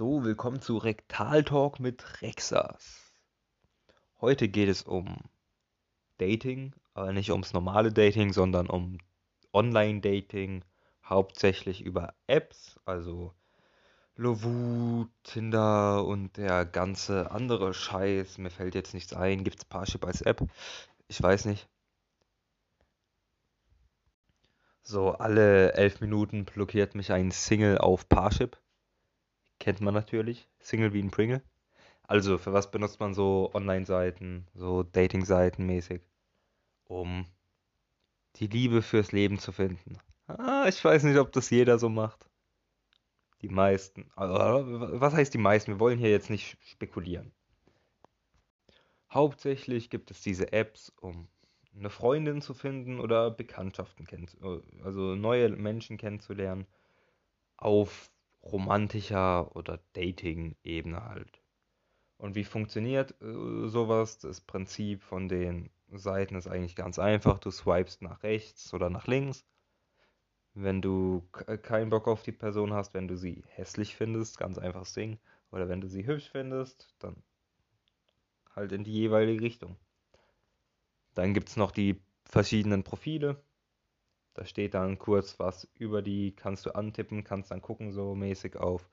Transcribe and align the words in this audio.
So, 0.00 0.24
willkommen 0.24 0.62
zu 0.62 0.78
Rektal 0.78 1.44
Talk 1.44 1.78
mit 1.78 2.22
Rexas. 2.22 3.12
Heute 4.18 4.48
geht 4.48 4.70
es 4.70 4.80
um 4.80 5.18
Dating, 6.16 6.74
aber 6.94 7.12
nicht 7.12 7.30
ums 7.32 7.52
normale 7.52 7.92
Dating, 7.92 8.32
sondern 8.32 8.70
um 8.70 8.96
Online-Dating, 9.52 10.64
hauptsächlich 11.04 11.82
über 11.82 12.14
Apps, 12.28 12.80
also 12.86 13.34
Lovoo, 14.16 15.06
Tinder 15.22 16.06
und 16.06 16.38
der 16.38 16.64
ganze 16.64 17.30
andere 17.30 17.74
Scheiß. 17.74 18.38
Mir 18.38 18.48
fällt 18.48 18.74
jetzt 18.74 18.94
nichts 18.94 19.12
ein. 19.12 19.44
Gibt's 19.44 19.66
Parship 19.66 20.06
als 20.06 20.22
App? 20.22 20.40
Ich 21.08 21.22
weiß 21.22 21.44
nicht. 21.44 21.68
So, 24.82 25.10
alle 25.10 25.74
elf 25.74 26.00
Minuten 26.00 26.46
blockiert 26.46 26.94
mich 26.94 27.12
ein 27.12 27.30
Single 27.32 27.76
auf 27.76 28.08
Parship. 28.08 28.56
Kennt 29.60 29.80
man 29.80 29.94
natürlich. 29.94 30.48
Single 30.58 30.92
wie 30.92 31.02
ein 31.02 31.10
Pringle. 31.10 31.42
Also, 32.02 32.38
für 32.38 32.52
was 32.52 32.72
benutzt 32.72 32.98
man 32.98 33.14
so 33.14 33.50
Online-Seiten, 33.54 34.48
so 34.54 34.82
Dating-Seiten 34.82 35.64
mäßig? 35.64 36.02
Um 36.84 37.26
die 38.36 38.48
Liebe 38.48 38.82
fürs 38.82 39.12
Leben 39.12 39.38
zu 39.38 39.52
finden. 39.52 39.98
Ah, 40.26 40.66
ich 40.68 40.84
weiß 40.84 41.04
nicht, 41.04 41.18
ob 41.18 41.30
das 41.32 41.50
jeder 41.50 41.78
so 41.78 41.88
macht. 41.88 42.28
Die 43.42 43.48
meisten. 43.48 44.10
Also, 44.16 44.64
was 45.00 45.14
heißt 45.14 45.32
die 45.34 45.38
meisten? 45.38 45.72
Wir 45.72 45.80
wollen 45.80 45.98
hier 45.98 46.10
jetzt 46.10 46.30
nicht 46.30 46.58
spekulieren. 46.62 47.32
Hauptsächlich 49.12 49.90
gibt 49.90 50.10
es 50.10 50.20
diese 50.22 50.52
Apps, 50.52 50.92
um 51.00 51.28
eine 51.76 51.90
Freundin 51.90 52.40
zu 52.40 52.54
finden 52.54 52.98
oder 52.98 53.30
Bekanntschaften 53.30 54.06
kennenzulernen, 54.06 54.82
also 54.84 55.14
neue 55.14 55.48
Menschen 55.50 55.96
kennenzulernen 55.96 56.66
auf 57.56 58.10
romantischer 58.42 59.54
oder 59.54 59.80
Dating-Ebene 59.92 61.04
halt. 61.04 61.42
Und 62.16 62.34
wie 62.34 62.44
funktioniert 62.44 63.20
äh, 63.22 63.68
sowas? 63.68 64.18
Das 64.18 64.40
Prinzip 64.40 65.02
von 65.02 65.28
den 65.28 65.70
Seiten 65.90 66.34
ist 66.36 66.46
eigentlich 66.46 66.76
ganz 66.76 66.98
einfach. 66.98 67.38
Du 67.38 67.50
swipest 67.50 68.02
nach 68.02 68.22
rechts 68.22 68.74
oder 68.74 68.90
nach 68.90 69.06
links. 69.06 69.44
Wenn 70.52 70.82
du 70.82 71.22
keinen 71.30 71.90
Bock 71.90 72.08
auf 72.08 72.22
die 72.22 72.32
Person 72.32 72.72
hast, 72.72 72.92
wenn 72.92 73.08
du 73.08 73.16
sie 73.16 73.44
hässlich 73.48 73.96
findest, 73.96 74.38
ganz 74.38 74.58
einfaches 74.58 74.92
Ding. 74.92 75.18
Oder 75.50 75.68
wenn 75.68 75.80
du 75.80 75.88
sie 75.88 76.06
hübsch 76.06 76.28
findest, 76.30 76.94
dann 76.98 77.22
halt 78.54 78.72
in 78.72 78.84
die 78.84 78.92
jeweilige 78.92 79.40
Richtung. 79.42 79.76
Dann 81.14 81.34
gibt 81.34 81.48
es 81.48 81.56
noch 81.56 81.70
die 81.70 82.00
verschiedenen 82.24 82.84
Profile. 82.84 83.42
Da 84.34 84.44
steht 84.44 84.74
dann 84.74 84.98
kurz 84.98 85.38
was 85.38 85.68
über 85.74 86.02
die, 86.02 86.34
kannst 86.36 86.66
du 86.66 86.74
antippen, 86.74 87.24
kannst 87.24 87.50
dann 87.50 87.62
gucken 87.62 87.92
so 87.92 88.14
mäßig 88.14 88.56
auf, 88.56 88.88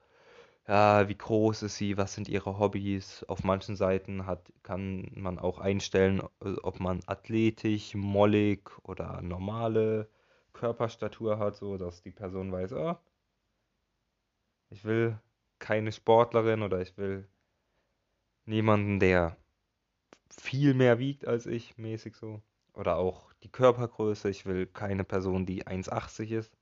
ja, 0.68 1.08
wie 1.08 1.16
groß 1.16 1.62
ist 1.64 1.76
sie, 1.76 1.96
was 1.96 2.14
sind 2.14 2.28
ihre 2.28 2.58
Hobbys. 2.58 3.24
Auf 3.24 3.42
manchen 3.44 3.74
Seiten 3.76 4.26
hat, 4.26 4.52
kann 4.62 5.10
man 5.14 5.38
auch 5.38 5.58
einstellen, 5.58 6.20
äh, 6.44 6.54
ob 6.62 6.80
man 6.80 7.00
athletisch, 7.06 7.94
mollig 7.94 8.70
oder 8.84 9.22
normale 9.22 10.08
Körperstatur 10.52 11.38
hat, 11.38 11.56
so 11.56 11.78
dass 11.78 12.02
die 12.02 12.10
Person 12.10 12.52
weiß, 12.52 12.72
oh, 12.74 12.96
ich 14.70 14.84
will 14.84 15.18
keine 15.58 15.92
Sportlerin 15.92 16.62
oder 16.62 16.80
ich 16.80 16.96
will 16.96 17.28
niemanden, 18.46 19.00
der 19.00 19.36
viel 20.30 20.74
mehr 20.74 20.98
wiegt 20.98 21.26
als 21.26 21.46
ich, 21.46 21.78
mäßig 21.78 22.16
so. 22.16 22.42
Oder 22.74 22.96
auch 22.96 23.27
die 23.42 23.50
Körpergröße. 23.50 24.28
Ich 24.28 24.46
will 24.46 24.66
keine 24.66 25.04
Person, 25.04 25.46
die 25.46 25.66
1,80 25.66 26.36
ist. 26.36 26.56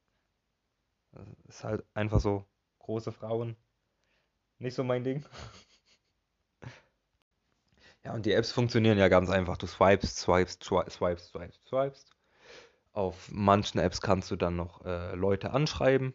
Das 1.12 1.27
ist 1.48 1.64
halt 1.64 1.84
einfach 1.94 2.20
so 2.20 2.44
große 2.80 3.12
Frauen. 3.12 3.56
Nicht 4.58 4.74
so 4.74 4.84
mein 4.84 5.05
Ding. 5.05 5.24
ja, 8.05 8.14
und 8.14 8.27
die 8.27 8.33
Apps 8.33 8.52
funktionieren 8.52 8.98
ja 8.98 9.08
ganz 9.08 9.30
einfach. 9.30 9.56
Du 9.56 9.67
swipest, 9.67 10.18
swipest, 10.18 10.64
swipest, 10.64 10.96
swipest, 11.28 11.67
swipest. 11.67 12.11
Auf 12.92 13.30
manchen 13.30 13.78
Apps 13.78 14.01
kannst 14.01 14.30
du 14.30 14.36
dann 14.36 14.56
noch 14.56 14.84
äh, 14.84 15.14
Leute 15.14 15.51
anschreiben. 15.51 16.14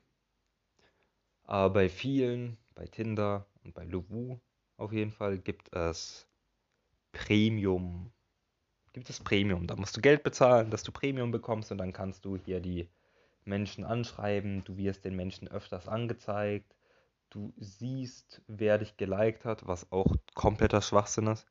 Aber 1.43 1.73
bei 1.73 1.89
vielen, 1.89 2.57
bei 2.75 2.85
Tinder 2.85 3.45
und 3.63 3.73
bei 3.73 3.83
Luwu 3.83 4.39
auf 4.81 4.93
jeden 4.93 5.11
Fall, 5.11 5.37
gibt 5.37 5.71
es 5.75 6.27
Premium. 7.11 8.11
Gibt 8.93 9.09
es 9.09 9.19
Premium. 9.19 9.67
Da 9.67 9.75
musst 9.75 9.95
du 9.95 10.01
Geld 10.01 10.23
bezahlen, 10.23 10.69
dass 10.69 10.83
du 10.83 10.91
Premium 10.91 11.31
bekommst 11.31 11.71
und 11.71 11.77
dann 11.77 11.93
kannst 11.93 12.25
du 12.25 12.37
hier 12.37 12.59
die 12.59 12.89
Menschen 13.45 13.85
anschreiben. 13.85 14.63
Du 14.65 14.77
wirst 14.77 15.05
den 15.05 15.15
Menschen 15.15 15.47
öfters 15.47 15.87
angezeigt. 15.87 16.75
Du 17.29 17.53
siehst, 17.57 18.41
wer 18.47 18.77
dich 18.77 18.97
geliked 18.97 19.45
hat, 19.45 19.65
was 19.65 19.91
auch 19.91 20.15
kompletter 20.33 20.81
Schwachsinn 20.81 21.27
ist. 21.27 21.47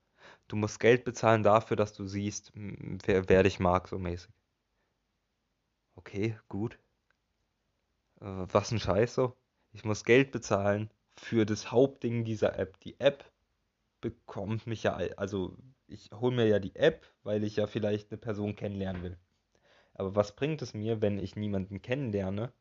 Du 0.48 0.56
musst 0.56 0.80
Geld 0.80 1.04
bezahlen 1.04 1.42
dafür, 1.42 1.76
dass 1.76 1.94
du 1.94 2.06
siehst, 2.06 2.52
wer, 2.54 3.28
wer 3.28 3.42
dich 3.42 3.58
mag, 3.58 3.88
so 3.88 3.98
mäßig. 3.98 4.30
Okay, 5.94 6.38
gut. 6.48 6.78
Äh, 8.20 8.24
was 8.24 8.70
ein 8.72 8.80
Scheiß 8.80 9.14
so. 9.14 9.36
Ich 9.72 9.84
muss 9.84 10.04
Geld 10.04 10.32
bezahlen 10.32 10.90
für 11.16 11.46
das 11.46 11.70
Hauptding 11.70 12.24
dieser 12.24 12.58
App. 12.58 12.78
Die 12.80 12.98
App 13.00 13.24
bekommt 14.00 14.66
mich 14.66 14.82
ja, 14.82 14.94
also 15.16 15.56
ich 15.90 16.10
hole 16.12 16.34
mir 16.34 16.46
ja 16.46 16.58
die 16.58 16.76
App, 16.76 17.06
weil 17.22 17.44
ich 17.44 17.56
ja 17.56 17.66
vielleicht 17.66 18.10
eine 18.10 18.18
Person 18.18 18.56
kennenlernen 18.56 19.02
will. 19.02 19.16
Aber 19.94 20.14
was 20.14 20.34
bringt 20.34 20.62
es 20.62 20.72
mir, 20.72 21.02
wenn 21.02 21.18
ich 21.18 21.36
niemanden 21.36 21.82
kennenlerne, 21.82 22.52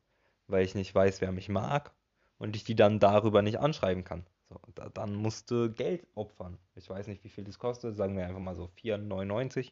weil 0.48 0.64
ich 0.64 0.74
nicht 0.74 0.94
weiß, 0.94 1.20
wer 1.20 1.32
mich 1.32 1.48
mag 1.48 1.92
und 2.38 2.56
ich 2.56 2.64
die 2.64 2.74
dann 2.74 2.98
darüber 2.98 3.42
nicht 3.42 3.60
anschreiben 3.60 4.04
kann? 4.04 4.26
So, 4.48 4.60
da, 4.74 4.88
dann 4.88 5.14
musste 5.14 5.70
Geld 5.70 6.06
opfern. 6.14 6.58
Ich 6.74 6.90
weiß 6.90 7.06
nicht, 7.06 7.22
wie 7.22 7.28
viel 7.28 7.44
das 7.44 7.58
kostet. 7.58 7.96
Sagen 7.96 8.16
wir 8.16 8.26
einfach 8.26 8.40
mal 8.40 8.56
so 8.56 8.68
4,99. 8.82 9.70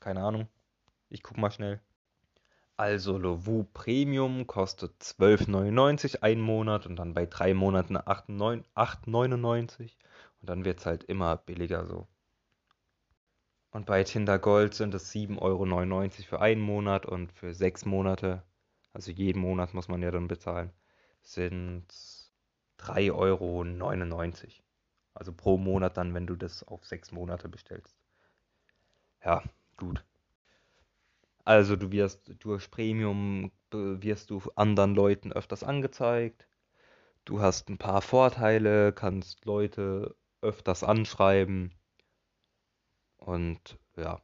Keine 0.00 0.22
Ahnung. 0.22 0.48
Ich 1.08 1.22
guck 1.22 1.38
mal 1.38 1.52
schnell. 1.52 1.80
Also 2.76 3.16
Lovu 3.16 3.64
Premium 3.72 4.46
kostet 4.48 5.00
12,99 5.00 6.22
ein 6.22 6.40
Monat 6.40 6.86
und 6.86 6.96
dann 6.96 7.14
bei 7.14 7.26
drei 7.26 7.54
Monaten 7.54 7.96
8,99 7.96 9.92
und 10.40 10.50
dann 10.50 10.64
wird 10.64 10.80
es 10.80 10.86
halt 10.86 11.04
immer 11.04 11.36
billiger 11.36 11.86
so. 11.86 12.08
Und 13.72 13.86
bei 13.86 14.04
Tinder 14.04 14.38
Gold 14.38 14.74
sind 14.74 14.92
es 14.92 15.10
7,99 15.12 15.40
Euro 15.40 16.10
für 16.28 16.40
einen 16.40 16.60
Monat 16.60 17.06
und 17.06 17.32
für 17.32 17.54
sechs 17.54 17.86
Monate, 17.86 18.42
also 18.92 19.10
jeden 19.10 19.40
Monat 19.40 19.72
muss 19.72 19.88
man 19.88 20.02
ja 20.02 20.10
dann 20.10 20.28
bezahlen, 20.28 20.70
sind 21.22 21.86
3,99 22.78 23.12
Euro. 23.12 23.64
Also 25.14 25.32
pro 25.32 25.56
Monat 25.56 25.96
dann, 25.96 26.12
wenn 26.12 26.26
du 26.26 26.36
das 26.36 26.62
auf 26.62 26.84
sechs 26.84 27.12
Monate 27.12 27.48
bestellst. 27.48 27.96
Ja, 29.24 29.42
gut. 29.78 30.04
Also 31.44 31.76
du 31.76 31.90
wirst 31.90 32.30
durch 32.40 32.70
Premium 32.70 33.52
wirst 33.70 34.30
du 34.30 34.42
anderen 34.54 34.94
Leuten 34.94 35.32
öfters 35.32 35.64
angezeigt. 35.64 36.46
Du 37.24 37.40
hast 37.40 37.70
ein 37.70 37.78
paar 37.78 38.02
Vorteile, 38.02 38.92
kannst 38.92 39.46
Leute 39.46 40.14
öfters 40.42 40.84
anschreiben. 40.84 41.72
Und 43.24 43.78
ja. 43.96 44.20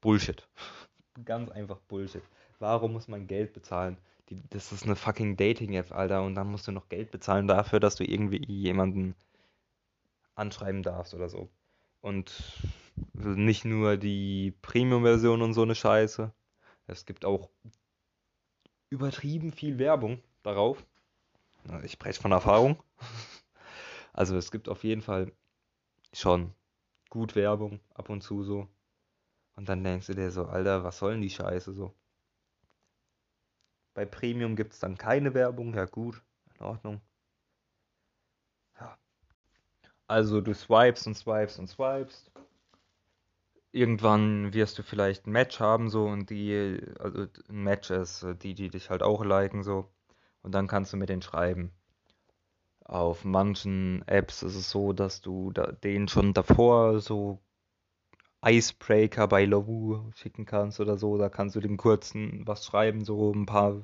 Bullshit. 0.00 0.48
Ganz 1.24 1.50
einfach 1.50 1.80
Bullshit. 1.80 2.22
Warum 2.58 2.92
muss 2.92 3.08
man 3.08 3.26
Geld 3.26 3.52
bezahlen? 3.52 3.96
Die, 4.28 4.42
das 4.50 4.72
ist 4.72 4.84
eine 4.84 4.96
fucking 4.96 5.36
Dating-App, 5.36 5.92
Alter. 5.92 6.22
Und 6.22 6.34
dann 6.34 6.50
musst 6.50 6.66
du 6.68 6.72
noch 6.72 6.88
Geld 6.88 7.10
bezahlen 7.10 7.46
dafür, 7.46 7.80
dass 7.80 7.96
du 7.96 8.04
irgendwie 8.04 8.44
jemanden 8.46 9.14
anschreiben 10.34 10.82
darfst 10.82 11.14
oder 11.14 11.28
so. 11.28 11.48
Und 12.00 12.62
nicht 13.14 13.64
nur 13.64 13.96
die 13.96 14.52
Premium-Version 14.62 15.42
und 15.42 15.52
so 15.52 15.62
eine 15.62 15.74
Scheiße. 15.74 16.32
Es 16.86 17.06
gibt 17.06 17.24
auch 17.24 17.50
übertrieben 18.88 19.52
viel 19.52 19.78
Werbung 19.78 20.22
darauf. 20.42 20.84
Ich 21.84 21.92
spreche 21.92 22.20
von 22.20 22.32
Erfahrung. 22.32 22.82
Also 24.12 24.36
es 24.36 24.50
gibt 24.50 24.68
auf 24.68 24.82
jeden 24.82 25.02
Fall 25.02 25.32
schon 26.12 26.52
gut 27.10 27.34
Werbung 27.34 27.80
ab 27.94 28.08
und 28.08 28.22
zu 28.22 28.42
so. 28.44 28.68
Und 29.56 29.68
dann 29.68 29.84
denkst 29.84 30.06
du 30.06 30.14
dir 30.14 30.30
so, 30.30 30.46
Alter, 30.46 30.84
was 30.84 30.98
soll 30.98 31.12
denn 31.12 31.20
die 31.22 31.30
Scheiße 31.30 31.74
so? 31.74 31.94
Bei 33.92 34.06
Premium 34.06 34.56
gibt 34.56 34.72
es 34.72 34.78
dann 34.78 34.96
keine 34.96 35.34
Werbung, 35.34 35.74
ja 35.74 35.84
gut, 35.84 36.22
in 36.54 36.64
Ordnung. 36.64 37.00
Ja. 38.80 38.96
Also 40.06 40.40
du 40.40 40.54
swipes 40.54 41.06
und 41.06 41.16
swipes 41.16 41.58
und 41.58 41.66
swipes. 41.66 42.30
Irgendwann 43.72 44.52
wirst 44.54 44.78
du 44.78 44.82
vielleicht 44.82 45.26
ein 45.26 45.32
Match 45.32 45.60
haben 45.60 45.90
so 45.90 46.06
und 46.06 46.30
die, 46.30 46.80
also 46.98 47.26
ein 47.48 47.62
Match 47.62 47.90
ist 47.90 48.26
die, 48.42 48.54
die 48.54 48.70
dich 48.70 48.90
halt 48.90 49.02
auch 49.02 49.24
liken 49.24 49.62
so. 49.62 49.92
Und 50.42 50.52
dann 50.52 50.68
kannst 50.68 50.92
du 50.92 50.96
mit 50.96 51.08
denen 51.08 51.22
schreiben. 51.22 51.72
Auf 52.90 53.24
manchen 53.24 54.02
Apps 54.08 54.42
ist 54.42 54.56
es 54.56 54.68
so, 54.70 54.92
dass 54.92 55.20
du 55.20 55.52
da, 55.52 55.70
denen 55.70 56.08
schon 56.08 56.34
davor 56.34 56.98
so 56.98 57.38
Icebreaker 58.44 59.28
bei 59.28 59.44
Lovoo 59.44 60.10
schicken 60.16 60.44
kannst 60.44 60.80
oder 60.80 60.96
so. 60.98 61.16
Da 61.16 61.28
kannst 61.28 61.54
du 61.54 61.60
dem 61.60 61.76
kurzen 61.76 62.46
was 62.48 62.64
schreiben, 62.66 63.04
so 63.04 63.32
ein 63.32 63.46
paar 63.46 63.82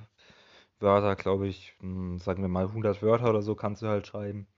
Wörter, 0.81 1.15
glaube 1.17 1.47
ich, 1.49 1.75
hm, 1.81 2.19
sagen 2.19 2.43
wir 2.43 2.49
mal 2.49 2.73
100 2.73 3.01
Wörter 3.03 3.31
oder 3.31 3.43
so 3.43 3.55
kannst 3.55 3.83
du 3.83 3.87
halt 3.87 4.09
schreiben. 4.09 4.49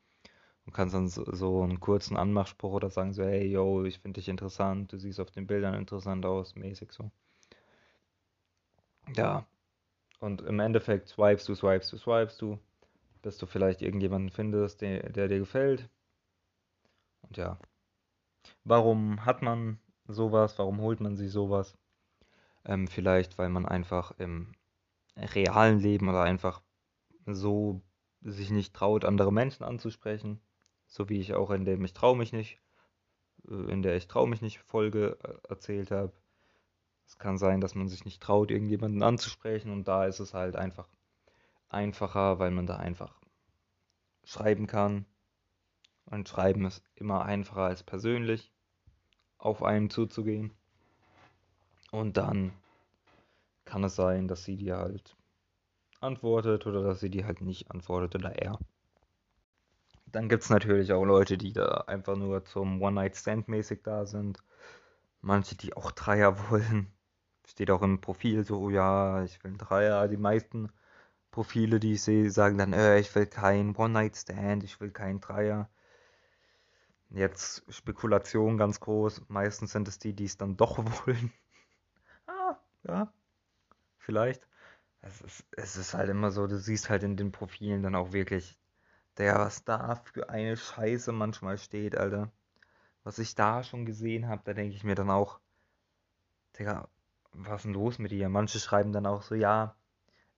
Und 0.66 0.72
kannst 0.74 0.94
dann 0.94 1.08
so, 1.08 1.24
so 1.32 1.62
einen 1.62 1.80
kurzen 1.80 2.16
Anmachspruch 2.16 2.72
oder 2.72 2.90
sagen 2.90 3.12
so, 3.12 3.24
hey, 3.24 3.46
yo, 3.46 3.84
ich 3.84 3.98
finde 4.00 4.20
dich 4.20 4.28
interessant, 4.30 4.92
du 4.92 4.98
siehst 4.98 5.20
auf 5.20 5.30
den 5.30 5.46
Bildern 5.46 5.74
interessant 5.74 6.24
aus, 6.26 6.56
mäßig 6.56 6.92
so. 6.92 7.10
Ja. 9.14 9.46
Und 10.20 10.42
im 10.42 10.60
Endeffekt 10.60 11.08
swipest 11.08 11.48
du, 11.48 11.54
swipest 11.54 11.92
du, 11.92 11.98
swipest 11.98 12.42
du, 12.42 12.58
bis 13.28 13.36
du 13.36 13.44
vielleicht 13.44 13.82
irgendjemanden 13.82 14.30
findest, 14.30 14.80
der, 14.80 15.10
der 15.10 15.28
dir 15.28 15.38
gefällt. 15.38 15.90
Und 17.20 17.36
ja. 17.36 17.58
Warum 18.64 19.26
hat 19.26 19.42
man 19.42 19.78
sowas? 20.06 20.58
Warum 20.58 20.80
holt 20.80 21.00
man 21.00 21.14
sich 21.14 21.30
sowas? 21.30 21.76
Ähm, 22.64 22.88
vielleicht, 22.88 23.36
weil 23.36 23.50
man 23.50 23.66
einfach 23.66 24.12
im 24.12 24.54
realen 25.14 25.78
Leben 25.78 26.08
oder 26.08 26.22
einfach 26.22 26.62
so 27.26 27.82
sich 28.22 28.48
nicht 28.48 28.72
traut, 28.72 29.04
andere 29.04 29.30
Menschen 29.30 29.62
anzusprechen. 29.62 30.40
So 30.86 31.10
wie 31.10 31.20
ich 31.20 31.34
auch 31.34 31.50
in 31.50 31.66
dem 31.66 31.84
Ich 31.84 31.92
trau 31.92 32.14
mich 32.14 32.32
nicht, 32.32 32.62
äh, 33.46 33.70
in 33.70 33.82
der 33.82 33.94
Ich 33.96 34.08
trau 34.08 34.24
mich 34.24 34.40
nicht 34.40 34.58
Folge 34.60 35.18
äh, 35.22 35.50
erzählt 35.50 35.90
habe. 35.90 36.14
Es 37.06 37.18
kann 37.18 37.36
sein, 37.36 37.60
dass 37.60 37.74
man 37.74 37.88
sich 37.88 38.06
nicht 38.06 38.22
traut, 38.22 38.50
irgendjemanden 38.50 39.02
anzusprechen 39.02 39.70
und 39.70 39.86
da 39.86 40.06
ist 40.06 40.18
es 40.18 40.32
halt 40.32 40.56
einfach 40.56 40.88
einfacher, 41.68 42.38
weil 42.38 42.50
man 42.50 42.66
da 42.66 42.76
einfach 42.76 43.17
schreiben 44.28 44.66
kann. 44.66 45.06
Und 46.04 46.28
schreiben 46.28 46.66
ist 46.66 46.84
immer 46.94 47.24
einfacher 47.24 47.62
als 47.62 47.82
persönlich 47.82 48.52
auf 49.38 49.62
einen 49.62 49.90
zuzugehen. 49.90 50.52
Und 51.90 52.16
dann 52.16 52.52
kann 53.64 53.84
es 53.84 53.96
sein, 53.96 54.28
dass 54.28 54.44
sie 54.44 54.56
dir 54.56 54.76
halt 54.76 55.16
antwortet 56.00 56.66
oder 56.66 56.82
dass 56.82 57.00
sie 57.00 57.10
dir 57.10 57.26
halt 57.26 57.40
nicht 57.40 57.70
antwortet 57.70 58.14
oder 58.14 58.36
er. 58.36 58.58
Dann 60.06 60.28
gibt 60.28 60.42
es 60.42 60.50
natürlich 60.50 60.92
auch 60.92 61.04
Leute, 61.04 61.36
die 61.36 61.52
da 61.52 61.84
einfach 61.86 62.16
nur 62.16 62.44
zum 62.44 62.80
One-Night-Stand 62.82 63.48
mäßig 63.48 63.82
da 63.82 64.06
sind. 64.06 64.42
Manche, 65.20 65.56
die 65.56 65.74
auch 65.74 65.90
Dreier 65.90 66.36
wollen. 66.50 66.92
Steht 67.46 67.70
auch 67.70 67.82
im 67.82 68.00
Profil 68.00 68.44
so, 68.44 68.68
ja, 68.68 69.22
ich 69.24 69.42
will 69.42 69.50
einen 69.50 69.58
Dreier. 69.58 70.08
Die 70.08 70.16
meisten 70.18 70.70
Profile, 71.30 71.80
die 71.80 71.94
ich 71.94 72.02
sehe, 72.02 72.30
sagen 72.30 72.58
dann, 72.58 72.72
äh, 72.72 72.98
ich 72.98 73.14
will 73.14 73.26
keinen 73.26 73.74
One-Night-Stand, 73.76 74.64
ich 74.64 74.80
will 74.80 74.90
keinen 74.90 75.20
Dreier. 75.20 75.68
Jetzt 77.10 77.64
Spekulation 77.68 78.56
ganz 78.58 78.80
groß. 78.80 79.22
Meistens 79.28 79.72
sind 79.72 79.88
es 79.88 79.98
die, 79.98 80.14
die 80.14 80.24
es 80.24 80.36
dann 80.38 80.56
doch 80.56 80.78
wollen. 81.06 81.32
ah, 82.26 82.56
ja, 82.84 83.12
vielleicht. 83.98 84.46
Es 85.02 85.20
ist, 85.22 85.44
es 85.52 85.76
ist 85.76 85.94
halt 85.94 86.10
immer 86.10 86.30
so, 86.32 86.46
du 86.46 86.58
siehst 86.58 86.90
halt 86.90 87.02
in 87.04 87.16
den 87.16 87.32
Profilen 87.32 87.82
dann 87.82 87.94
auch 87.96 88.12
wirklich, 88.12 88.58
der, 89.18 89.36
was 89.38 89.64
da 89.64 89.96
für 89.96 90.30
eine 90.30 90.56
Scheiße 90.56 91.12
manchmal 91.12 91.58
steht, 91.58 91.96
Alter. 91.96 92.32
Was 93.04 93.18
ich 93.18 93.34
da 93.36 93.64
schon 93.64 93.86
gesehen 93.86 94.28
habe, 94.28 94.42
da 94.44 94.54
denke 94.54 94.76
ich 94.76 94.84
mir 94.84 94.94
dann 94.96 95.10
auch, 95.10 95.40
Digga, 96.58 96.88
was 97.32 97.60
ist 97.60 97.64
denn 97.64 97.72
los 97.72 97.98
mit 97.98 98.10
dir? 98.10 98.28
Manche 98.28 98.60
schreiben 98.60 98.92
dann 98.92 99.06
auch 99.06 99.22
so, 99.22 99.34
ja, 99.34 99.74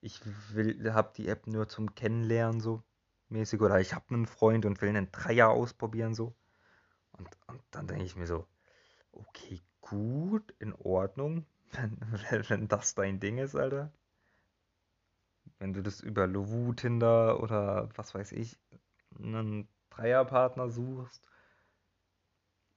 ich 0.01 0.21
will, 0.53 0.93
hab 0.93 1.13
die 1.13 1.27
App 1.27 1.47
nur 1.47 1.67
zum 1.67 1.95
Kennenlernen 1.95 2.59
so 2.59 2.83
mäßig 3.29 3.61
oder 3.61 3.79
ich 3.79 3.93
habe 3.93 4.13
einen 4.13 4.25
Freund 4.25 4.65
und 4.65 4.81
will 4.81 4.89
einen 4.89 5.11
Dreier 5.11 5.49
ausprobieren 5.49 6.13
so. 6.13 6.35
Und, 7.13 7.29
und 7.47 7.61
dann 7.71 7.87
denke 7.87 8.03
ich 8.03 8.15
mir 8.15 8.27
so, 8.27 8.45
okay, 9.11 9.61
gut, 9.79 10.53
in 10.59 10.73
Ordnung, 10.73 11.45
wenn, 11.71 12.49
wenn 12.49 12.67
das 12.67 12.95
dein 12.95 13.19
Ding 13.19 13.37
ist, 13.37 13.55
Alter. 13.55 13.91
Wenn 15.59 15.73
du 15.73 15.83
das 15.83 16.01
über 16.01 16.27
Lovoo, 16.27 16.73
Tinder 16.73 17.41
oder 17.41 17.89
was 17.95 18.15
weiß 18.15 18.31
ich, 18.31 18.57
einen 19.19 19.67
Dreierpartner 19.91 20.69
suchst 20.69 21.21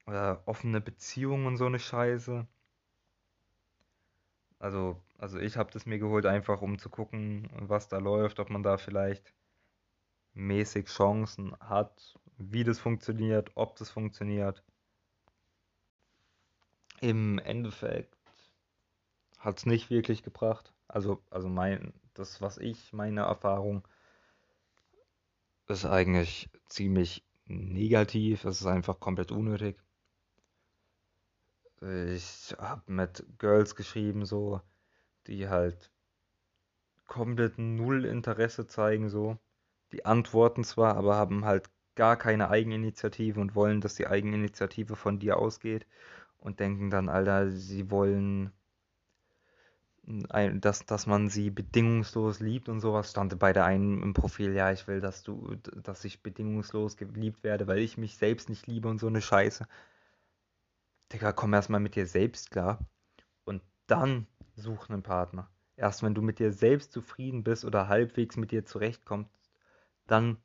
oder 0.07 0.43
offene 0.47 0.81
Beziehungen 0.81 1.47
und 1.47 1.57
so 1.57 1.67
eine 1.67 1.79
Scheiße. 1.79 2.47
Also, 4.59 5.01
also 5.19 5.39
ich 5.39 5.57
habe 5.57 5.71
das 5.73 5.87
mir 5.87 5.99
geholt, 5.99 6.27
einfach 6.27 6.63
um 6.63 6.79
zu 6.79 6.89
gucken, 6.89 7.49
was 7.53 7.89
da 7.89 7.99
läuft, 7.99 8.41
ob 8.41 8.51
man 8.51 8.63
da 8.63 8.79
vielleicht 8.79 9.35
mäßig 10.35 10.87
Chancen 10.87 11.57
hat, 11.61 12.19
wie 12.39 12.65
das 12.65 12.79
funktioniert, 12.79 13.51
ob 13.55 13.77
das 13.77 13.91
funktioniert. 13.91 14.63
Im 17.01 17.39
Endeffekt 17.39 18.17
hat 19.39 19.59
es 19.59 19.67
nicht 19.67 19.91
wirklich 19.91 20.23
gebracht. 20.23 20.73
Also, 20.89 21.23
also 21.31 21.49
mein, 21.49 21.93
das, 22.15 22.41
was 22.41 22.59
ich, 22.59 22.93
meine 22.93 23.23
Erfahrung, 23.23 23.87
ist 25.69 25.85
eigentlich 25.85 26.51
ziemlich 26.69 27.25
negativ. 27.47 28.45
Es 28.45 28.61
ist 28.61 28.67
einfach 28.67 29.01
komplett 29.01 29.31
unnötig. 29.33 29.77
Ich 31.81 32.55
habe 32.59 32.83
mit 32.87 33.25
Girls 33.39 33.75
geschrieben, 33.75 34.25
so, 34.25 34.61
die 35.27 35.49
halt 35.49 35.91
komplett 37.07 37.59
null 37.59 38.05
Interesse 38.05 38.67
zeigen, 38.67 39.09
so. 39.09 39.39
Die 39.93 40.05
antworten 40.05 40.65
zwar, 40.65 40.97
aber 40.97 41.17
haben 41.17 41.45
halt 41.45 41.71
gar 41.95 42.17
keine 42.17 42.51
Eigeninitiative 42.51 43.41
und 43.41 43.55
wollen, 43.55 43.81
dass 43.81 43.95
die 43.95 44.07
Eigeninitiative 44.07 44.97
von 44.97 45.19
dir 45.19 45.39
ausgeht 45.39 45.87
und 46.39 46.61
denken 46.61 46.91
dann, 46.91 47.09
Alter, 47.09 47.51
sie 47.51 47.91
wollen 47.91 48.53
dass, 50.07 50.85
dass 50.85 51.07
man 51.07 51.29
sie 51.31 51.51
bedingungslos 51.51 52.41
liebt 52.41 52.69
und 52.69 52.81
sowas 52.81 53.11
stand 53.11 53.39
bei 53.39 53.53
der 53.53 53.65
einen 53.65 54.03
im 54.03 54.13
Profil, 54.13 54.53
ja, 54.53 54.71
ich 54.71 54.87
will, 54.87 55.01
dass 55.01 55.23
du, 55.23 55.57
dass 55.83 56.05
ich 56.05 56.23
bedingungslos 56.23 56.97
geliebt 56.97 57.43
werde, 57.43 57.67
weil 57.67 57.79
ich 57.79 57.97
mich 57.97 58.17
selbst 58.17 58.49
nicht 58.51 58.67
liebe 58.67 58.89
und 58.89 58.99
so 58.99 59.07
eine 59.07 59.23
Scheiße. 59.23 59.67
Digga, 61.15 61.33
komm 61.33 61.55
erstmal 61.55 61.81
mit 61.81 61.95
dir 61.95 62.07
selbst 62.07 62.51
klar 62.51 62.85
und 63.45 63.63
dann 63.87 64.27
such 64.57 64.89
einen 64.91 65.05
Partner. 65.05 65.49
Erst 65.77 66.03
wenn 66.03 66.15
du 66.15 66.23
mit 66.23 66.41
dir 66.41 66.53
selbst 66.53 66.93
zufrieden 66.93 67.45
bist 67.45 67.65
oder 67.65 67.89
halbwegs 67.89 68.37
mit 68.37 68.51
dir 68.51 68.65
zurechtkommst, 68.67 69.31
dann 70.09 70.39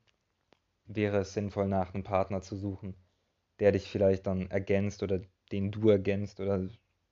wäre 0.86 1.18
es 1.18 1.32
sinnvoll, 1.32 1.66
nach 1.66 1.92
einem 1.92 2.04
Partner 2.04 2.40
zu 2.40 2.56
suchen, 2.56 2.94
der 3.58 3.72
dich 3.72 3.90
vielleicht 3.90 4.26
dann 4.28 4.48
ergänzt 4.50 5.02
oder 5.02 5.20
den 5.50 5.72
du 5.72 5.88
ergänzt 5.88 6.40
oder 6.40 6.68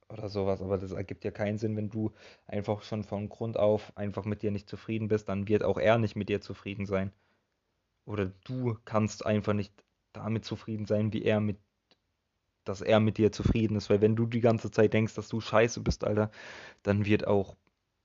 oder 0.08 0.28
sowas, 0.28 0.62
aber 0.62 0.78
das 0.78 0.93
ergibt 0.93 1.25
ja 1.25 1.31
keinen 1.31 1.58
Sinn, 1.58 1.76
wenn 1.76 1.90
du 1.90 2.12
einfach 2.46 2.82
schon 2.82 3.04
von 3.04 3.28
Grund 3.28 3.58
auf 3.58 3.94
einfach 3.96 4.25
mit 4.25 4.43
dir 4.43 4.50
nicht 4.50 4.69
zufrieden 4.69 5.08
bist, 5.08 5.28
dann 5.28 5.49
wird 5.49 5.64
auch 5.64 5.78
er 5.78 5.99
nicht 5.99 6.16
mit 6.16 6.28
dir 6.30 6.40
zufrieden 6.40 6.87
sein. 6.87 7.12
Oder 8.06 8.32
du 8.44 8.78
kannst 8.85 9.26
einfach 9.26 9.52
nicht 9.52 9.85
damit 10.12 10.44
zufrieden 10.44 10.87
sein, 10.87 11.12
wie 11.12 11.23
er 11.25 11.40
mit, 11.40 11.59
dass 12.68 12.80
er 12.82 13.00
mit 13.00 13.18
dir 13.18 13.32
zufrieden 13.32 13.76
ist, 13.76 13.90
weil 13.90 14.00
wenn 14.00 14.16
du 14.16 14.26
die 14.26 14.40
ganze 14.40 14.70
Zeit 14.70 14.92
denkst, 14.92 15.14
dass 15.14 15.28
du 15.28 15.40
scheiße 15.40 15.80
bist, 15.80 16.04
Alter, 16.04 16.30
dann 16.82 17.06
wird 17.06 17.26
auch 17.26 17.56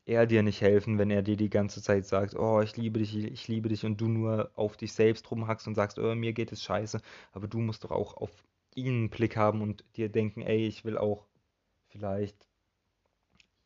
er 0.05 0.25
dir 0.27 0.43
nicht 0.43 0.61
helfen, 0.61 0.97
wenn 0.97 1.09
er 1.11 1.21
dir 1.23 1.37
die 1.37 1.49
ganze 1.49 1.81
Zeit 1.81 2.05
sagt, 2.05 2.35
oh, 2.35 2.61
ich 2.61 2.75
liebe 2.77 2.99
dich, 2.99 3.15
ich 3.15 3.47
liebe 3.47 3.69
dich 3.69 3.85
und 3.85 3.99
du 4.01 4.07
nur 4.07 4.51
auf 4.55 4.77
dich 4.77 4.93
selbst 4.93 5.29
rumhackst 5.31 5.67
und 5.67 5.75
sagst, 5.75 5.99
oh, 5.99 6.15
mir 6.15 6.33
geht 6.33 6.51
es 6.51 6.63
scheiße, 6.63 7.01
aber 7.31 7.47
du 7.47 7.59
musst 7.59 7.83
doch 7.83 7.91
auch 7.91 8.17
auf 8.17 8.31
ihn 8.75 8.93
einen 8.93 9.09
Blick 9.09 9.37
haben 9.37 9.61
und 9.61 9.85
dir 9.95 10.09
denken, 10.09 10.41
ey, 10.41 10.67
ich 10.67 10.83
will 10.85 10.97
auch 10.97 11.27
vielleicht 11.89 12.47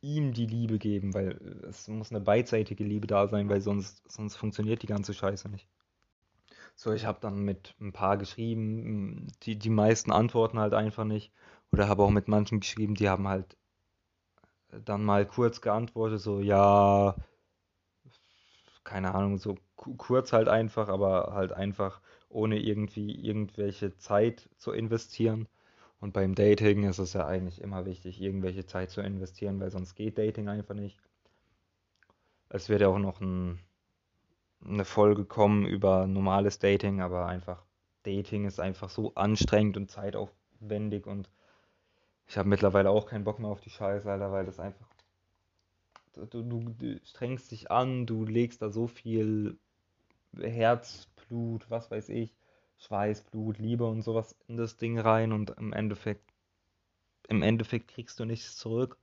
ihm 0.02 0.34
die 0.34 0.46
Liebe 0.46 0.78
geben, 0.80 1.14
weil 1.14 1.32
es 1.68 1.88
muss 1.88 2.12
eine 2.12 2.22
beidseitige 2.22 2.84
Liebe 2.84 3.08
da 3.08 3.28
sein, 3.28 3.50
weil 3.50 3.62
sonst, 3.62 4.04
sonst 4.10 4.36
funktioniert 4.36 4.84
die 4.84 4.88
ganze 4.88 5.14
Scheiße 5.14 5.50
nicht. 5.50 5.68
So, 6.78 6.94
ich 6.94 7.06
habe 7.06 7.20
dann 7.20 7.40
mit 7.44 7.76
ein 7.82 7.92
paar 7.92 8.16
geschrieben, 8.18 9.28
die, 9.44 9.58
die 9.60 9.70
meisten 9.70 10.14
antworten 10.14 10.60
halt 10.60 10.74
einfach 10.74 11.04
nicht. 11.04 11.34
Oder 11.74 11.90
habe 11.90 12.04
auch 12.04 12.10
mit 12.10 12.30
manchen 12.30 12.62
geschrieben, 12.62 12.96
die 12.96 13.10
haben 13.10 13.28
halt 13.28 13.58
dann 14.86 15.04
mal 15.04 15.26
kurz 15.26 15.60
geantwortet, 15.60 16.22
so 16.22 16.40
ja, 16.40 17.16
keine 18.84 19.14
Ahnung, 19.14 19.38
so 19.38 19.56
kurz 19.76 20.34
halt 20.34 20.48
einfach, 20.48 20.90
aber 20.90 21.34
halt 21.34 21.52
einfach 21.52 22.02
ohne 22.30 22.58
irgendwie 22.60 23.12
irgendwelche 23.14 23.98
Zeit 23.98 24.50
zu 24.58 24.72
investieren. 24.72 25.48
Und 26.00 26.14
beim 26.14 26.36
Dating 26.36 26.84
ist 26.84 27.00
es 27.00 27.14
ja 27.14 27.26
eigentlich 27.28 27.62
immer 27.62 27.86
wichtig, 27.86 28.22
irgendwelche 28.22 28.66
Zeit 28.66 28.90
zu 28.92 29.02
investieren, 29.02 29.60
weil 29.60 29.72
sonst 29.72 29.96
geht 29.96 30.18
Dating 30.18 30.48
einfach 30.50 30.76
nicht. 30.76 30.98
Es 32.50 32.68
wird 32.68 32.82
ja 32.82 32.90
auch 32.90 33.00
noch 33.00 33.22
ein, 33.22 33.60
eine 34.66 34.86
Folge 34.86 35.26
kommen 35.26 35.66
über 35.66 36.08
normales 36.08 36.60
Dating, 36.60 37.02
aber 37.02 37.26
einfach 37.28 37.64
Dating 38.04 38.46
ist 38.46 38.60
einfach 38.60 38.90
so 38.90 39.14
anstrengend 39.16 39.78
und 39.78 39.92
zeitaufwendig 39.92 41.06
und 41.08 41.30
ich 42.28 42.38
habe 42.38 42.50
mittlerweile 42.50 42.90
auch 42.90 43.06
keinen 43.06 43.24
Bock 43.24 43.40
mehr 43.40 43.50
auf 43.50 43.62
die 43.62 43.70
Scheiße, 43.70 44.10
Alter, 44.10 44.32
weil 44.32 44.46
das 44.46 44.60
einfach. 44.60 44.88
Du, 46.14 46.26
du, 46.26 46.60
du 46.78 47.00
strengst 47.06 47.52
dich 47.52 47.72
an, 47.72 48.06
du 48.06 48.26
legst 48.26 48.62
da 48.62 48.70
so 48.70 48.88
viel 48.88 49.58
Herzblut, 50.36 51.70
was 51.70 51.90
weiß 51.90 52.10
ich, 52.10 52.36
Schweiß, 52.80 53.24
Blut, 53.24 53.60
Liebe 53.60 53.86
und 53.86 54.02
sowas 54.02 54.36
in 54.48 54.58
das 54.58 54.78
Ding 54.78 55.00
rein 55.00 55.32
und 55.32 55.52
im 55.52 55.74
Endeffekt, 55.74 56.34
im 57.28 57.42
Endeffekt 57.44 57.88
kriegst 57.88 58.20
du 58.20 58.26
nichts 58.26 58.58
zurück 58.58 58.98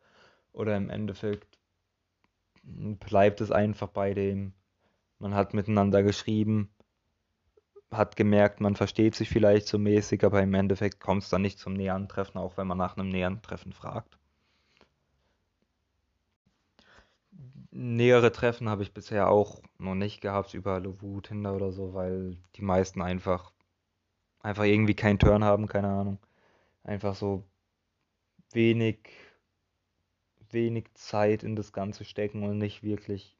oder 0.52 0.76
im 0.76 0.90
Endeffekt 0.90 1.58
bleibt 2.62 3.40
es 3.40 3.50
einfach 3.50 3.88
bei 3.88 4.14
dem, 4.14 4.52
Man 5.18 5.34
hat 5.34 5.54
miteinander 5.54 6.02
geschrieben, 6.02 6.70
hat 7.90 8.16
gemerkt, 8.16 8.60
man 8.60 8.76
versteht 8.76 9.14
sich 9.14 9.28
vielleicht 9.28 9.66
so 9.68 9.78
mäßig, 9.78 10.24
aber 10.24 10.42
im 10.42 10.54
Endeffekt 10.54 11.00
kommt 11.00 11.22
es 11.22 11.30
dann 11.30 11.42
nicht 11.42 11.58
zum 11.58 11.74
näheren 11.74 12.08
Treffen, 12.08 12.38
auch 12.38 12.56
wenn 12.56 12.66
man 12.66 12.78
nach 12.78 12.96
einem 12.96 13.08
näheren 13.08 13.40
Treffen 13.42 13.72
fragt. 13.72 14.18
Nähere 17.70 18.30
Treffen 18.32 18.68
habe 18.68 18.82
ich 18.82 18.94
bisher 18.94 19.28
auch 19.30 19.60
noch 19.78 19.94
nicht 19.94 20.20
gehabt 20.20 20.54
über 20.54 20.78
Lovu, 20.80 21.20
Tinder 21.20 21.54
oder 21.54 21.72
so, 21.72 21.94
weil 21.94 22.36
die 22.56 22.62
meisten 22.62 23.02
einfach 23.02 23.52
einfach 24.40 24.64
irgendwie 24.64 24.94
keinen 24.94 25.18
Turn 25.18 25.42
haben, 25.44 25.66
keine 25.66 25.88
Ahnung. 25.88 26.18
Einfach 26.84 27.14
so 27.14 27.44
wenig 28.52 28.98
wenig 30.50 30.86
Zeit 30.94 31.42
in 31.42 31.56
das 31.56 31.72
Ganze 31.72 32.04
stecken 32.04 32.44
und 32.44 32.58
nicht 32.58 32.82
wirklich 32.82 33.36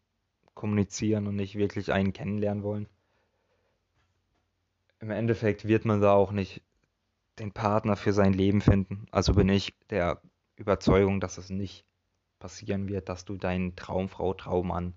kommunizieren 0.55 1.27
und 1.27 1.37
nicht 1.37 1.57
wirklich 1.57 1.93
einen 1.93 2.13
kennenlernen 2.13 2.63
wollen 2.63 2.89
im 5.05 5.11
Endeffekt 5.11 5.69
wird 5.69 5.85
man 5.85 6.01
da 6.01 6.15
auch 6.15 6.33
nicht 6.33 6.63
den 7.39 7.53
Partner 7.53 7.95
für 7.95 8.15
sein 8.15 8.33
Leben 8.33 8.63
finden. 8.63 9.07
Also 9.11 9.35
bin 9.35 9.51
ich 9.51 9.75
der 9.91 10.23
Überzeugung, 10.57 11.21
dass 11.21 11.37
es 11.37 11.51
nicht 11.51 11.85
passieren 12.39 12.89
wird, 12.89 13.11
dass 13.11 13.27
du 13.27 13.37
deinen 13.37 13.77
Traumfrau, 13.77 14.33
Traummann 14.33 14.95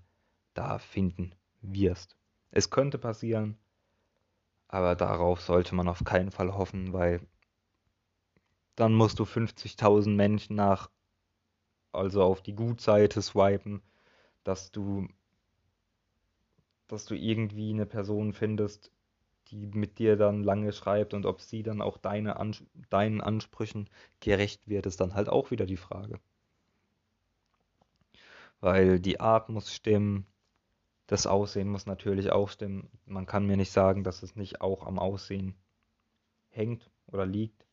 da 0.54 0.78
finden 0.78 1.34
wirst. 1.60 2.16
Es 2.50 2.70
könnte 2.70 2.96
passieren, 2.96 3.58
aber 4.66 4.96
darauf 4.96 5.42
sollte 5.42 5.74
man 5.74 5.88
auf 5.88 6.02
keinen 6.04 6.30
Fall 6.30 6.54
hoffen, 6.54 6.94
weil 6.94 7.20
dann 8.76 8.94
musst 8.94 9.18
du 9.18 9.24
50.000 9.24 10.08
Menschen 10.08 10.56
nach, 10.56 10.88
also 11.92 12.22
auf 12.22 12.40
die 12.40 12.54
Gutseite 12.54 13.20
swipen, 13.20 13.82
dass 14.42 14.72
du, 14.72 15.06
dass 16.88 17.04
du 17.04 17.14
irgendwie 17.14 17.70
eine 17.70 17.86
Person 17.86 18.32
findest, 18.32 18.90
die 19.48 19.66
mit 19.66 19.98
dir 19.98 20.16
dann 20.16 20.42
lange 20.42 20.72
schreibt 20.72 21.14
und 21.14 21.26
ob 21.26 21.40
sie 21.40 21.62
dann 21.62 21.80
auch 21.80 21.98
deine 21.98 22.38
Ans 22.38 22.64
deinen 22.90 23.20
Ansprüchen 23.20 23.88
gerecht 24.20 24.68
wird, 24.68 24.86
ist 24.86 25.00
dann 25.00 25.14
halt 25.14 25.28
auch 25.28 25.50
wieder 25.50 25.66
die 25.66 25.76
Frage. 25.76 26.18
Weil 28.60 28.98
die 29.00 29.20
Art 29.20 29.48
muss 29.48 29.72
stimmen, 29.72 30.26
das 31.06 31.26
Aussehen 31.26 31.68
muss 31.68 31.86
natürlich 31.86 32.32
auch 32.32 32.48
stimmen. 32.48 32.90
Man 33.06 33.26
kann 33.26 33.46
mir 33.46 33.56
nicht 33.56 33.70
sagen, 33.70 34.04
dass 34.04 34.22
es 34.22 34.36
nicht 34.36 34.60
auch 34.60 34.84
am 34.86 34.98
Aussehen 34.98 35.54
hängt 36.50 36.90
oder 37.06 37.24
liegt. 37.24 37.66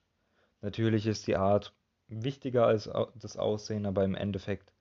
Natürlich 0.62 1.08
ist 1.08 1.28
die 1.28 1.36
Art 1.36 1.74
wichtiger 2.08 2.68
als 2.68 2.90
das 3.16 3.38
Aussehen, 3.38 3.86
aber 3.86 4.06
im 4.06 4.16
Endeffekt 4.16 4.72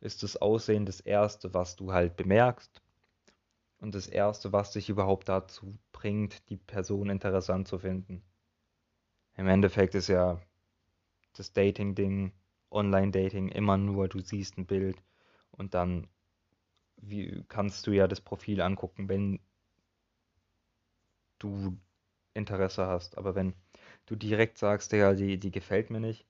ist 0.00 0.22
das 0.22 0.36
Aussehen 0.36 0.86
das 0.86 1.00
Erste, 1.00 1.54
was 1.54 1.76
du 1.76 1.92
halt 1.92 2.16
bemerkst 2.16 2.82
und 3.80 3.94
das 3.94 4.06
Erste, 4.06 4.52
was 4.52 4.72
dich 4.72 4.88
überhaupt 4.88 5.28
dazu 5.28 5.78
bringt, 5.92 6.48
die 6.50 6.56
Person 6.56 7.10
interessant 7.10 7.68
zu 7.68 7.78
finden. 7.78 8.22
Im 9.36 9.48
Endeffekt 9.48 9.94
ist 9.94 10.08
ja 10.08 10.40
das 11.34 11.52
Dating-Ding, 11.52 12.32
Online-Dating 12.70 13.48
immer 13.48 13.76
nur, 13.76 14.08
du 14.08 14.20
siehst 14.20 14.58
ein 14.58 14.66
Bild 14.66 15.02
und 15.50 15.74
dann 15.74 16.08
wie, 16.96 17.44
kannst 17.48 17.86
du 17.86 17.92
ja 17.92 18.06
das 18.06 18.20
Profil 18.20 18.60
angucken, 18.60 19.08
wenn 19.08 19.40
du 21.38 21.78
Interesse 22.34 22.86
hast. 22.86 23.18
Aber 23.18 23.34
wenn 23.34 23.54
du 24.06 24.16
direkt 24.16 24.58
sagst, 24.58 24.92
ja, 24.92 25.14
die, 25.14 25.38
die 25.38 25.50
gefällt 25.50 25.90
mir 25.90 26.00
nicht, 26.00 26.26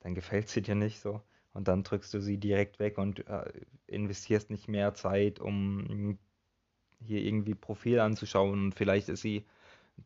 dann 0.00 0.14
gefällt 0.14 0.48
sie 0.48 0.62
dir 0.62 0.74
nicht 0.74 1.00
so. 1.00 1.22
Und 1.52 1.66
dann 1.68 1.82
drückst 1.82 2.14
du 2.14 2.20
sie 2.20 2.38
direkt 2.38 2.78
weg 2.78 2.98
und 2.98 3.26
äh, 3.26 3.52
investierst 3.86 4.50
nicht 4.50 4.68
mehr 4.68 4.94
Zeit, 4.94 5.40
um 5.40 6.18
hier 7.04 7.20
irgendwie 7.22 7.54
Profil 7.54 8.00
anzuschauen. 8.00 8.66
Und 8.66 8.74
vielleicht 8.74 9.08
ist 9.08 9.22
sie 9.22 9.44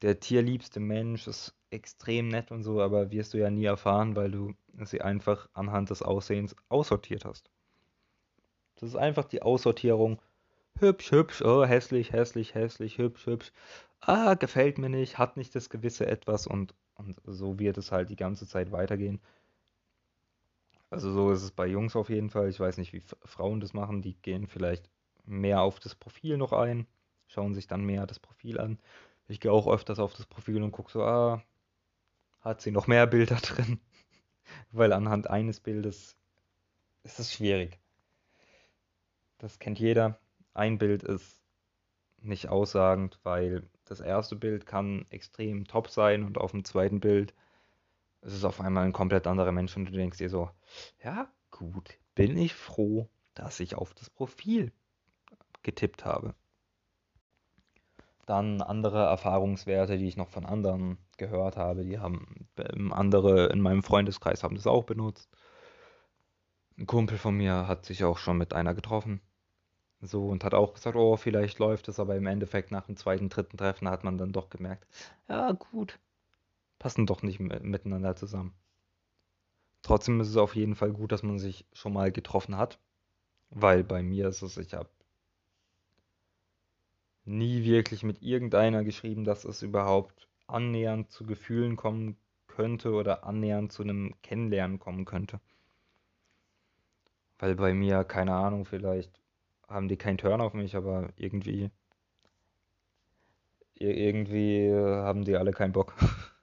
der 0.02 0.20
tierliebste 0.20 0.80
Mensch, 0.80 1.26
ist 1.26 1.54
extrem 1.70 2.28
nett 2.28 2.50
und 2.50 2.62
so, 2.62 2.80
aber 2.80 3.10
wirst 3.10 3.34
du 3.34 3.38
ja 3.38 3.50
nie 3.50 3.64
erfahren, 3.64 4.16
weil 4.16 4.30
du 4.30 4.54
sie 4.84 5.02
einfach 5.02 5.48
anhand 5.52 5.90
des 5.90 6.02
Aussehens 6.02 6.54
aussortiert 6.68 7.24
hast. 7.24 7.50
Das 8.76 8.90
ist 8.90 8.96
einfach 8.96 9.24
die 9.24 9.42
Aussortierung. 9.42 10.20
Hübsch, 10.78 11.12
hübsch, 11.12 11.42
oh, 11.42 11.64
hässlich, 11.64 12.12
hässlich, 12.12 12.54
hässlich, 12.54 12.98
hübsch, 12.98 13.26
hübsch. 13.26 13.52
Ah, 14.00 14.34
gefällt 14.34 14.78
mir 14.78 14.88
nicht, 14.88 15.18
hat 15.18 15.36
nicht 15.36 15.54
das 15.54 15.70
gewisse 15.70 16.06
Etwas 16.06 16.46
und, 16.46 16.74
und 16.96 17.16
so 17.24 17.58
wird 17.58 17.78
es 17.78 17.92
halt 17.92 18.10
die 18.10 18.16
ganze 18.16 18.46
Zeit 18.46 18.72
weitergehen. 18.72 19.20
Also 20.90 21.12
so 21.12 21.32
ist 21.32 21.42
es 21.42 21.50
bei 21.50 21.66
Jungs 21.66 21.96
auf 21.96 22.08
jeden 22.08 22.30
Fall. 22.30 22.48
Ich 22.48 22.60
weiß 22.60 22.78
nicht, 22.78 22.92
wie 22.92 23.02
Frauen 23.24 23.60
das 23.60 23.72
machen. 23.72 24.02
Die 24.02 24.14
gehen 24.14 24.46
vielleicht 24.46 24.90
mehr 25.25 25.62
auf 25.62 25.81
das 25.81 25.95
Profil 25.95 26.37
noch 26.37 26.52
ein, 26.52 26.87
schauen 27.26 27.54
sich 27.54 27.66
dann 27.66 27.85
mehr 27.85 28.07
das 28.07 28.19
Profil 28.19 28.61
an. 28.61 28.78
Ich 29.26 29.40
gehe 29.40 29.52
auch 29.52 29.66
öfters 29.66 29.99
auf 29.99 30.14
das 30.14 30.26
Profil 30.26 30.62
und 30.62 30.73
gucke 30.73 30.93
so, 30.93 31.02
ah, 31.02 31.43
hat 32.40 32.61
sie 32.61 32.71
noch 32.71 32.87
mehr 32.87 33.07
Bilder 33.07 33.37
drin? 33.43 33.81
Weil 34.71 34.93
anhand 34.93 35.31
eines 35.31 35.61
Bildes 35.61 36.16
ist 37.02 37.19
es 37.19 37.33
schwierig. 37.33 37.78
Das 39.38 39.59
kennt 39.59 39.78
jeder. 39.78 40.19
Ein 40.52 40.78
Bild 40.78 41.02
ist 41.02 41.43
nicht 42.19 42.49
aussagend, 42.49 43.19
weil 43.23 43.69
das 43.85 44.00
erste 44.00 44.37
Bild 44.37 44.66
kann 44.66 45.07
extrem 45.11 45.66
top 45.66 45.90
sein 45.90 46.25
und 46.25 46.38
auf 46.38 46.52
dem 46.52 46.64
zweiten 46.64 47.00
Bild 47.00 47.35
ist 48.23 48.33
es 48.33 48.45
auf 48.45 48.61
einmal 48.61 48.85
ein 48.85 48.93
komplett 48.93 49.26
anderer 49.26 49.52
Mensch 49.52 49.76
und 49.76 49.87
du 49.87 49.93
denkst 49.93 50.19
dir 50.19 50.31
so, 50.31 50.50
ja 51.02 51.31
gut, 51.50 51.99
bin 52.14 52.37
ich 52.38 52.54
froh, 52.54 53.09
dass 53.35 53.61
ich 53.61 53.75
auf 53.75 53.93
das 53.95 54.09
Profil 54.09 54.73
getippt 55.64 56.04
habe. 56.04 56.35
Dann 58.26 58.62
andere 58.62 59.04
Erfahrungswerte, 59.04 59.99
die 59.99 60.06
ich 60.06 60.16
noch 60.16 60.30
von 60.30 60.47
anderen 60.47 60.99
gehört 61.18 61.56
habe, 61.56 61.85
die 61.85 61.99
haben 61.99 62.49
ähm, 62.56 62.92
andere 62.92 63.47
in 63.47 63.61
meinem 63.61 63.83
Freundeskreis 63.83 64.42
haben 64.42 64.56
das 64.56 64.66
auch 64.66 64.85
benutzt. 64.85 65.28
Ein 66.78 66.87
Kumpel 66.87 67.18
von 67.18 67.37
mir 67.37 67.68
hat 67.68 67.85
sich 67.85 68.04
auch 68.04 68.18
schon 68.18 68.38
mit 68.38 68.52
einer 68.54 68.75
getroffen. 68.75 69.21
So 70.00 70.28
und 70.28 70.44
hat 70.44 70.54
auch 70.54 70.75
gesagt, 70.75 70.97
oh, 70.97 71.16
vielleicht 71.16 71.59
läuft 71.59 71.88
es, 71.88 71.99
aber 71.99 72.16
im 72.16 72.26
Endeffekt 72.26 72.71
nach 72.71 72.87
dem 72.87 72.97
zweiten, 72.97 73.28
dritten 73.28 73.56
Treffen 73.56 73.88
hat 73.88 74.04
man 74.04 74.18
dann 74.18 74.33
doch 74.33 74.50
gemerkt, 74.50 74.87
ja 75.28 75.52
gut, 75.52 75.99
passen 76.78 77.06
doch 77.06 77.23
nicht 77.23 77.40
miteinander 77.40 78.16
zusammen. 78.16 78.54
Trotzdem 79.83 80.21
ist 80.21 80.28
es 80.28 80.37
auf 80.37 80.56
jeden 80.56 80.75
Fall 80.75 80.92
gut, 80.92 81.12
dass 81.12 81.23
man 81.23 81.38
sich 81.38 81.66
schon 81.73 81.92
mal 81.92 82.11
getroffen 82.12 82.56
hat, 82.56 82.78
weil 83.50 83.85
bei 83.85 84.02
mir 84.02 84.28
ist 84.28 84.42
es, 84.42 84.56
ich 84.56 84.75
habe 84.75 84.88
nie 87.25 87.64
wirklich 87.64 88.02
mit 88.02 88.23
irgendeiner 88.23 88.85
geschrieben, 88.85 89.25
dass 89.25 89.45
es 89.45 89.62
überhaupt 89.62 90.28
annähernd 90.47 91.11
zu 91.11 91.25
Gefühlen 91.25 91.76
kommen 91.76 92.16
könnte 92.47 92.93
oder 92.93 93.25
annähernd 93.25 93.73
zu 93.73 93.83
einem 93.83 94.14
Kennenlernen 94.23 94.78
kommen 94.78 95.04
könnte. 95.04 95.40
Weil 97.38 97.57
bei 97.57 97.75
mir, 97.75 98.04
keine 98.04 98.35
Ahnung, 98.35 98.64
vielleicht 98.64 99.21
haben 99.69 99.88
die 99.88 99.97
keinen 99.97 100.19
Turn 100.19 100.40
auf 100.40 100.54
mich, 100.54 100.76
aber 100.76 101.09
irgendwie 101.16 101.71
irgendwie 103.75 104.73
haben 104.73 105.25
die 105.25 105.37
alle 105.37 105.52
keinen 105.52 105.73
Bock. 105.73 105.95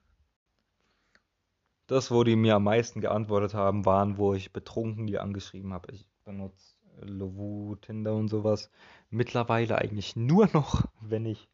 Das, 1.88 2.10
wo 2.10 2.24
die 2.24 2.36
mir 2.36 2.54
am 2.54 2.64
meisten 2.64 3.02
geantwortet 3.02 3.52
haben, 3.52 3.84
waren, 3.84 4.16
wo 4.16 4.32
ich 4.32 4.52
betrunken 4.52 5.06
die 5.06 5.18
angeschrieben 5.18 5.74
habe. 5.74 5.92
Ich 5.92 6.08
benutze 6.24 6.71
Lovu, 7.00 7.76
Tinder 7.76 8.14
und 8.14 8.28
sowas. 8.28 8.70
Mittlerweile 9.10 9.78
eigentlich 9.78 10.16
nur 10.16 10.48
noch, 10.52 10.84
wenn 11.00 11.26
ich 11.26 11.48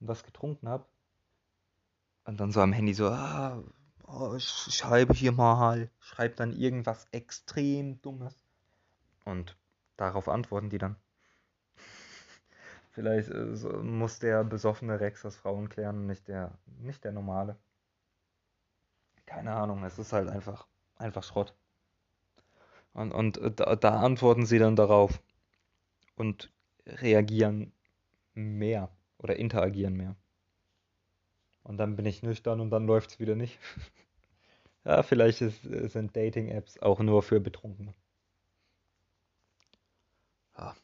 was 0.00 0.24
getrunken 0.24 0.68
habe. 0.68 0.86
Und 2.24 2.40
dann 2.40 2.52
so 2.52 2.60
am 2.60 2.72
Handy 2.72 2.92
so, 2.92 3.08
ah, 3.08 3.62
oh, 4.06 4.34
ich 4.36 4.48
schreibe 4.48 5.14
hier 5.14 5.32
mal, 5.32 5.90
schreibe 6.00 6.34
dann 6.34 6.52
irgendwas 6.52 7.06
extrem 7.10 8.00
Dummes. 8.02 8.34
Und 9.24 9.56
darauf 9.96 10.28
antworten 10.28 10.70
die 10.70 10.78
dann. 10.78 10.96
Vielleicht 12.90 13.30
äh, 13.30 13.44
muss 13.82 14.18
der 14.18 14.44
besoffene 14.44 15.00
Rex 15.00 15.22
das 15.22 15.36
Frauen 15.36 15.68
klären, 15.68 16.06
nicht 16.06 16.28
der, 16.28 16.52
nicht 16.80 17.04
der 17.04 17.12
normale. 17.12 17.56
Keine 19.26 19.54
Ahnung, 19.54 19.84
es 19.84 19.98
ist 19.98 20.12
halt 20.12 20.28
einfach, 20.28 20.66
einfach 20.96 21.22
Schrott. 21.22 21.54
Und, 22.98 23.12
und 23.12 23.38
äh, 23.38 23.52
da, 23.52 23.76
da 23.76 24.00
antworten 24.00 24.44
sie 24.44 24.58
dann 24.58 24.74
darauf 24.74 25.22
und 26.16 26.50
reagieren 26.84 27.72
mehr 28.34 28.90
oder 29.18 29.36
interagieren 29.36 29.94
mehr. 29.94 30.16
Und 31.62 31.76
dann 31.76 31.94
bin 31.94 32.06
ich 32.06 32.24
nüchtern 32.24 32.60
und 32.60 32.70
dann 32.70 32.86
läuft 32.86 33.10
es 33.10 33.20
wieder 33.20 33.36
nicht. 33.36 33.58
ja, 34.84 35.04
vielleicht 35.04 35.42
ist, 35.42 35.62
sind 35.62 36.16
Dating-Apps 36.16 36.80
auch 36.80 36.98
nur 36.98 37.22
für 37.22 37.38
Betrunkene. 37.38 37.94
Ja. 40.56 40.74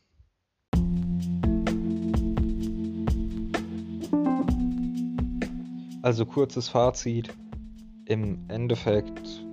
Also 6.02 6.26
kurzes 6.26 6.68
Fazit. 6.68 7.34
Im 8.06 8.48
Endeffekt 8.48 9.43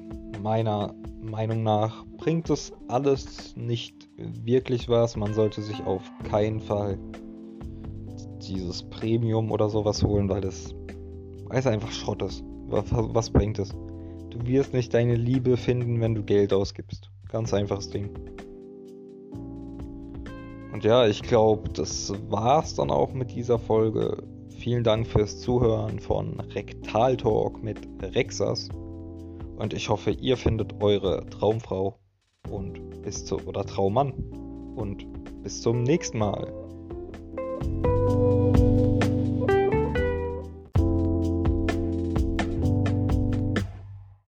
meiner 0.41 0.93
Meinung 1.21 1.63
nach 1.63 2.05
bringt 2.17 2.49
es 2.49 2.73
alles 2.87 3.55
nicht 3.55 4.09
wirklich 4.17 4.89
was. 4.89 5.15
Man 5.15 5.33
sollte 5.33 5.61
sich 5.61 5.83
auf 5.85 6.03
keinen 6.29 6.59
Fall 6.59 6.97
dieses 8.41 8.83
Premium 8.83 9.51
oder 9.51 9.69
sowas 9.69 10.03
holen, 10.03 10.29
weil 10.29 10.41
das, 10.41 10.73
weil 11.45 11.59
es 11.59 11.67
einfach 11.67 11.91
Schrott 11.91 12.21
ist. 12.21 12.43
Was, 12.67 12.85
was 12.91 13.29
bringt 13.29 13.59
es? 13.59 13.69
Du 14.29 14.45
wirst 14.45 14.73
nicht 14.73 14.93
deine 14.93 15.15
Liebe 15.15 15.57
finden, 15.57 15.99
wenn 15.99 16.15
du 16.15 16.23
Geld 16.23 16.53
ausgibst. 16.53 17.11
Ganz 17.29 17.53
einfaches 17.53 17.89
Ding. 17.89 18.09
Und 20.71 20.83
ja, 20.83 21.05
ich 21.05 21.21
glaube, 21.21 21.69
das 21.69 22.13
war's 22.29 22.75
dann 22.75 22.89
auch 22.89 23.13
mit 23.13 23.31
dieser 23.35 23.59
Folge. 23.59 24.23
Vielen 24.49 24.83
Dank 24.83 25.07
fürs 25.07 25.39
Zuhören 25.39 25.99
von 25.99 26.39
Rektal 26.39 27.17
Talk 27.17 27.61
mit 27.61 27.77
Rexas. 28.01 28.69
Und 29.57 29.73
ich 29.73 29.89
hoffe, 29.89 30.11
ihr 30.11 30.37
findet 30.37 30.81
eure 30.81 31.25
Traumfrau 31.29 31.99
und 32.49 33.01
bis 33.01 33.25
zu 33.25 33.39
oder 33.45 33.65
Traummann. 33.65 34.13
Und 34.75 35.05
bis 35.43 35.61
zum 35.61 35.83
nächsten 35.83 36.17
Mal. 36.17 36.60